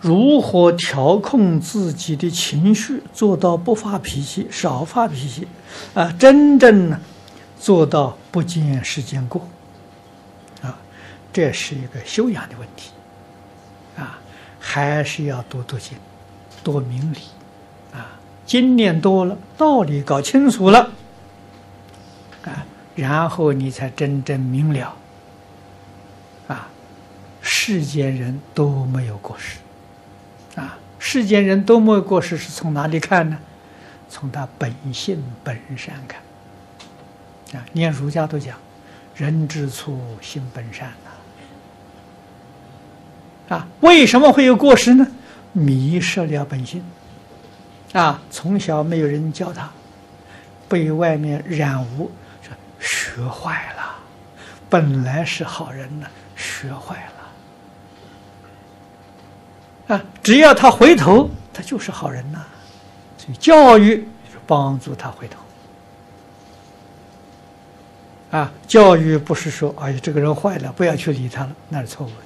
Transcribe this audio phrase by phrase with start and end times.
[0.00, 5.48] 如何调控自己的情绪，做到不发脾气、少发脾气，
[5.92, 7.00] 啊，真正呢
[7.58, 9.48] 做到不见时间过，
[10.62, 10.78] 啊，
[11.32, 12.92] 这是一个修养的问题，
[13.96, 14.20] 啊，
[14.60, 15.98] 还是要多读经，
[16.62, 17.18] 多明理，
[17.92, 18.06] 啊，
[18.46, 20.92] 经念多了，道理搞清楚了，
[22.44, 24.94] 啊，然后你才真正明了，
[26.46, 26.68] 啊，
[27.40, 29.58] 世间人都没有过失。
[30.58, 33.38] 啊，世间人都没过失，是从哪里看呢？
[34.08, 36.20] 从他本性本善看。
[37.58, 38.56] 啊，连儒家都讲，
[39.14, 40.88] 人之初性本善
[43.48, 43.56] 呐。
[43.56, 45.06] 啊，为什么会有过失呢？
[45.52, 46.84] 迷失了本性。
[47.92, 49.70] 啊，从小没有人教他，
[50.68, 52.10] 被外面染污，
[52.80, 53.96] 学坏了。
[54.68, 57.17] 本来是好人呢，学坏了。
[59.88, 62.44] 啊，只要他回头，他就是好人呐、
[63.16, 63.96] 所以教育
[64.30, 65.38] 是帮助他回头。
[68.30, 72.16] 啊，教育不是说，哎呀，这个人坏了，不要去理他了，那是错误的，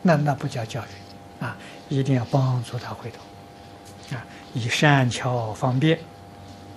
[0.00, 1.44] 那那不叫教育。
[1.44, 1.54] 啊，
[1.90, 4.16] 一定要帮助他回头。
[4.16, 5.98] 啊，以善巧方便。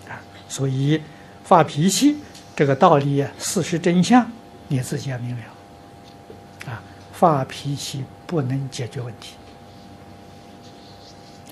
[0.10, 1.02] 啊，所以
[1.46, 2.18] 发脾气
[2.54, 4.30] 这个道理啊，事实真相
[4.68, 6.72] 你自己要明了。
[6.72, 6.84] 啊，
[7.14, 9.36] 发脾气不能解决问题。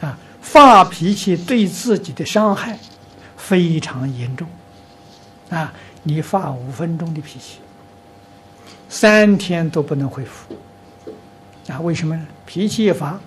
[0.04, 2.78] 啊，发脾气对自己的伤害
[3.38, 4.46] 非常严重。
[5.50, 5.72] 啊，
[6.04, 7.59] 你发五分钟的脾气，
[8.90, 10.54] 三天都不能恢复。
[11.70, 12.28] 啊，为什么呢？
[12.46, 13.18] 脾气一发，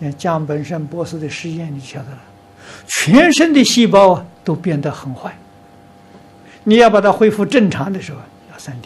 [0.00, 2.18] 像江本胜博士的实验，你晓得了，
[2.88, 5.36] 全身的细胞啊都变得很坏。
[6.64, 8.18] 你要把它恢复正常的时候，
[8.50, 8.76] 要三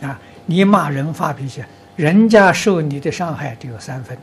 [0.00, 0.10] 天。
[0.10, 1.62] 啊，你骂人发脾气，
[1.94, 4.18] 人家受你的伤害只有三分。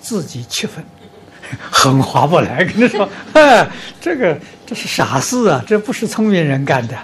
[0.00, 0.84] 自己气愤，
[1.70, 2.64] 很划不来。
[2.66, 3.68] 跟你说， 哎，
[4.00, 6.98] 这个这是傻事啊，这不是聪明人干的，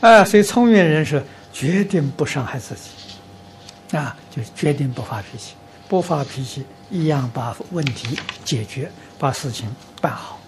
[0.00, 1.22] 啊，所以聪明人是
[1.52, 5.54] 决定不伤害自己，啊，就决定不发脾气，
[5.88, 10.38] 不发脾气，一样把问题解决，把事情办好。